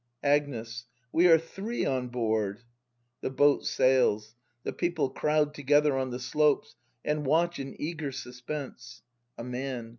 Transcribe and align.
Agnes. 0.23 0.87
We 1.11 1.27
are 1.27 1.37
three 1.37 1.85
on 1.85 2.07
board! 2.07 2.63
[The 3.21 3.29
boat 3.29 3.67
sails. 3.67 4.33
The 4.63 4.73
people 4.73 5.13
croicd 5.13 5.53
together 5.53 5.95
on 5.95 6.09
the 6.09 6.17
slopes, 6.19 6.75
and 7.05 7.23
watch 7.23 7.59
in 7.59 7.79
eager 7.79 8.11
suspense.] 8.11 9.03
A 9.37 9.43
Man. 9.43 9.89